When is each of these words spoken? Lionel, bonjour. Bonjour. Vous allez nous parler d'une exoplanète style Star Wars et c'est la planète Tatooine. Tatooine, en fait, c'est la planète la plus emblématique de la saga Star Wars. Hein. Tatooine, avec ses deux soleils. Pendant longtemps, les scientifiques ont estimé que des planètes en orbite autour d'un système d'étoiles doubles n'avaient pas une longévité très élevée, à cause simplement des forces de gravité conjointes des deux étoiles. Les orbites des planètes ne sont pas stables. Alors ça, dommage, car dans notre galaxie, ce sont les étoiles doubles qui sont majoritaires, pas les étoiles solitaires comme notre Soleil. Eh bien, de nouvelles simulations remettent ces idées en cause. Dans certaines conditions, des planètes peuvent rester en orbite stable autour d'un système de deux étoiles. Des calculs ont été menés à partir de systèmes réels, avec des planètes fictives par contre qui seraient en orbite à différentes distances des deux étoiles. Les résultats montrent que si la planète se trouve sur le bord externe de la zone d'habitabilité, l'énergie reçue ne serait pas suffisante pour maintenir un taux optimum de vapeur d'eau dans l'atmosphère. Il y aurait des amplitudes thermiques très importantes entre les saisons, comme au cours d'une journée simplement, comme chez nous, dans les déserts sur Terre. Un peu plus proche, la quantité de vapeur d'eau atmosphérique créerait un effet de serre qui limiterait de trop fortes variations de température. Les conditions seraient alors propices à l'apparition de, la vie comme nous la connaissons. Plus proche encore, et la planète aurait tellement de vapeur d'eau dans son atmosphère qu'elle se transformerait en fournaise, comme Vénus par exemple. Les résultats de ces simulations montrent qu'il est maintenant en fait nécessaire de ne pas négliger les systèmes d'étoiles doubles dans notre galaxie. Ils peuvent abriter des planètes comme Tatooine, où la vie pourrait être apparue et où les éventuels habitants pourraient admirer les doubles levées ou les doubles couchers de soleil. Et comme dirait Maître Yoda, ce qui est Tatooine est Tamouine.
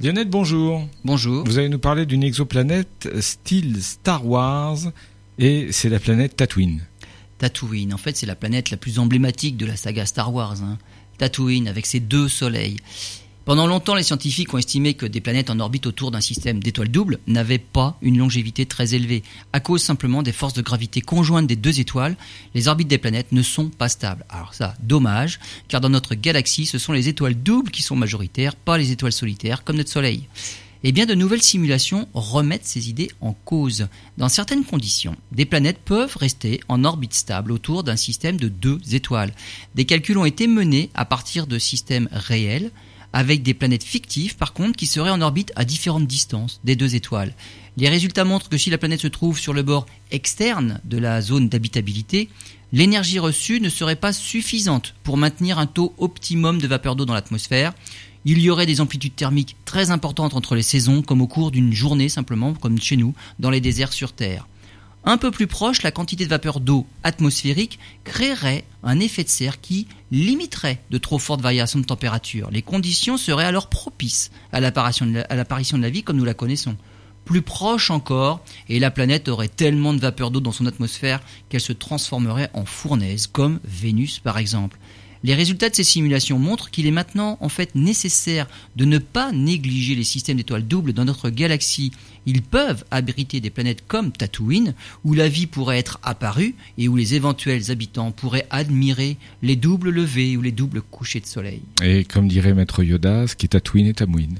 Lionel, 0.00 0.28
bonjour. 0.28 0.86
Bonjour. 1.04 1.44
Vous 1.44 1.58
allez 1.58 1.68
nous 1.68 1.80
parler 1.80 2.06
d'une 2.06 2.22
exoplanète 2.22 3.08
style 3.18 3.82
Star 3.82 4.24
Wars 4.24 4.78
et 5.40 5.72
c'est 5.72 5.88
la 5.88 5.98
planète 5.98 6.36
Tatooine. 6.36 6.86
Tatooine, 7.38 7.92
en 7.92 7.96
fait, 7.96 8.16
c'est 8.16 8.26
la 8.26 8.36
planète 8.36 8.70
la 8.70 8.76
plus 8.76 9.00
emblématique 9.00 9.56
de 9.56 9.66
la 9.66 9.74
saga 9.74 10.06
Star 10.06 10.32
Wars. 10.32 10.62
Hein. 10.62 10.78
Tatooine, 11.18 11.66
avec 11.66 11.84
ses 11.84 11.98
deux 11.98 12.28
soleils. 12.28 12.76
Pendant 13.48 13.66
longtemps, 13.66 13.94
les 13.94 14.02
scientifiques 14.02 14.52
ont 14.52 14.58
estimé 14.58 14.92
que 14.92 15.06
des 15.06 15.22
planètes 15.22 15.48
en 15.48 15.58
orbite 15.58 15.86
autour 15.86 16.10
d'un 16.10 16.20
système 16.20 16.62
d'étoiles 16.62 16.90
doubles 16.90 17.18
n'avaient 17.26 17.56
pas 17.56 17.96
une 18.02 18.18
longévité 18.18 18.66
très 18.66 18.94
élevée, 18.94 19.22
à 19.54 19.60
cause 19.60 19.82
simplement 19.82 20.22
des 20.22 20.32
forces 20.32 20.52
de 20.52 20.60
gravité 20.60 21.00
conjointes 21.00 21.46
des 21.46 21.56
deux 21.56 21.80
étoiles. 21.80 22.18
Les 22.54 22.68
orbites 22.68 22.88
des 22.88 22.98
planètes 22.98 23.32
ne 23.32 23.40
sont 23.40 23.70
pas 23.70 23.88
stables. 23.88 24.26
Alors 24.28 24.52
ça, 24.52 24.74
dommage, 24.82 25.40
car 25.66 25.80
dans 25.80 25.88
notre 25.88 26.14
galaxie, 26.14 26.66
ce 26.66 26.76
sont 26.76 26.92
les 26.92 27.08
étoiles 27.08 27.42
doubles 27.42 27.70
qui 27.70 27.80
sont 27.80 27.96
majoritaires, 27.96 28.54
pas 28.54 28.76
les 28.76 28.92
étoiles 28.92 29.12
solitaires 29.12 29.64
comme 29.64 29.76
notre 29.76 29.92
Soleil. 29.92 30.28
Eh 30.84 30.92
bien, 30.92 31.06
de 31.06 31.14
nouvelles 31.14 31.42
simulations 31.42 32.06
remettent 32.12 32.66
ces 32.66 32.90
idées 32.90 33.10
en 33.22 33.32
cause. 33.32 33.88
Dans 34.18 34.28
certaines 34.28 34.64
conditions, 34.64 35.16
des 35.32 35.46
planètes 35.46 35.80
peuvent 35.82 36.18
rester 36.18 36.60
en 36.68 36.84
orbite 36.84 37.14
stable 37.14 37.52
autour 37.52 37.82
d'un 37.82 37.96
système 37.96 38.36
de 38.36 38.48
deux 38.48 38.78
étoiles. 38.92 39.32
Des 39.74 39.86
calculs 39.86 40.18
ont 40.18 40.26
été 40.26 40.46
menés 40.46 40.90
à 40.92 41.06
partir 41.06 41.46
de 41.46 41.58
systèmes 41.58 42.10
réels, 42.12 42.72
avec 43.12 43.42
des 43.42 43.54
planètes 43.54 43.84
fictives 43.84 44.36
par 44.36 44.52
contre 44.52 44.76
qui 44.76 44.86
seraient 44.86 45.10
en 45.10 45.20
orbite 45.20 45.52
à 45.56 45.64
différentes 45.64 46.06
distances 46.06 46.60
des 46.64 46.76
deux 46.76 46.94
étoiles. 46.94 47.34
Les 47.76 47.88
résultats 47.88 48.24
montrent 48.24 48.48
que 48.48 48.58
si 48.58 48.70
la 48.70 48.78
planète 48.78 49.00
se 49.00 49.06
trouve 49.06 49.38
sur 49.38 49.54
le 49.54 49.62
bord 49.62 49.86
externe 50.10 50.80
de 50.84 50.98
la 50.98 51.20
zone 51.20 51.48
d'habitabilité, 51.48 52.28
l'énergie 52.72 53.18
reçue 53.18 53.60
ne 53.60 53.68
serait 53.68 53.96
pas 53.96 54.12
suffisante 54.12 54.94
pour 55.04 55.16
maintenir 55.16 55.58
un 55.58 55.66
taux 55.66 55.94
optimum 55.98 56.60
de 56.60 56.66
vapeur 56.66 56.96
d'eau 56.96 57.04
dans 57.04 57.14
l'atmosphère. 57.14 57.72
Il 58.24 58.40
y 58.40 58.50
aurait 58.50 58.66
des 58.66 58.80
amplitudes 58.80 59.14
thermiques 59.14 59.56
très 59.64 59.90
importantes 59.90 60.34
entre 60.34 60.54
les 60.54 60.62
saisons, 60.62 61.02
comme 61.02 61.22
au 61.22 61.28
cours 61.28 61.50
d'une 61.50 61.72
journée 61.72 62.08
simplement, 62.08 62.52
comme 62.52 62.80
chez 62.80 62.96
nous, 62.96 63.14
dans 63.38 63.50
les 63.50 63.60
déserts 63.60 63.92
sur 63.92 64.12
Terre. 64.12 64.46
Un 65.04 65.16
peu 65.16 65.30
plus 65.30 65.46
proche, 65.46 65.82
la 65.82 65.92
quantité 65.92 66.24
de 66.24 66.30
vapeur 66.30 66.60
d'eau 66.60 66.86
atmosphérique 67.02 67.78
créerait 68.04 68.64
un 68.82 69.00
effet 69.00 69.24
de 69.24 69.28
serre 69.28 69.60
qui 69.60 69.86
limiterait 70.10 70.82
de 70.90 70.98
trop 70.98 71.18
fortes 71.18 71.40
variations 71.40 71.80
de 71.80 71.84
température. 71.84 72.50
Les 72.50 72.62
conditions 72.62 73.16
seraient 73.16 73.44
alors 73.44 73.68
propices 73.68 74.30
à 74.52 74.60
l'apparition 74.60 75.06
de, 75.06 75.82
la 75.82 75.90
vie 75.90 76.02
comme 76.02 76.16
nous 76.16 76.24
la 76.24 76.34
connaissons. 76.34 76.76
Plus 77.24 77.42
proche 77.42 77.90
encore, 77.90 78.40
et 78.70 78.78
la 78.78 78.90
planète 78.90 79.28
aurait 79.28 79.48
tellement 79.48 79.92
de 79.92 80.00
vapeur 80.00 80.30
d'eau 80.30 80.40
dans 80.40 80.52
son 80.52 80.64
atmosphère 80.64 81.20
qu'elle 81.48 81.60
se 81.60 81.74
transformerait 81.74 82.50
en 82.54 82.64
fournaise, 82.64 83.26
comme 83.26 83.60
Vénus 83.64 84.18
par 84.18 84.38
exemple. 84.38 84.78
Les 85.24 85.34
résultats 85.34 85.70
de 85.70 85.74
ces 85.74 85.84
simulations 85.84 86.38
montrent 86.38 86.70
qu'il 86.70 86.86
est 86.86 86.92
maintenant 86.92 87.38
en 87.40 87.48
fait 87.48 87.74
nécessaire 87.74 88.46
de 88.76 88.84
ne 88.84 88.98
pas 88.98 89.32
négliger 89.32 89.94
les 89.94 90.04
systèmes 90.04 90.36
d'étoiles 90.36 90.66
doubles 90.66 90.92
dans 90.92 91.04
notre 91.04 91.30
galaxie. 91.30 91.92
Ils 92.26 92.42
peuvent 92.42 92.84
abriter 92.90 93.40
des 93.40 93.50
planètes 93.50 93.84
comme 93.86 94.12
Tatooine, 94.12 94.74
où 95.04 95.14
la 95.14 95.28
vie 95.28 95.46
pourrait 95.46 95.78
être 95.78 95.98
apparue 96.02 96.54
et 96.76 96.88
où 96.88 96.96
les 96.96 97.14
éventuels 97.14 97.70
habitants 97.70 98.12
pourraient 98.12 98.46
admirer 98.50 99.16
les 99.42 99.56
doubles 99.56 99.90
levées 99.90 100.36
ou 100.36 100.42
les 100.42 100.52
doubles 100.52 100.82
couchers 100.82 101.20
de 101.20 101.26
soleil. 101.26 101.62
Et 101.82 102.04
comme 102.04 102.28
dirait 102.28 102.54
Maître 102.54 102.82
Yoda, 102.82 103.26
ce 103.26 103.34
qui 103.34 103.46
est 103.46 103.50
Tatooine 103.50 103.86
est 103.86 103.94
Tamouine. 103.94 104.36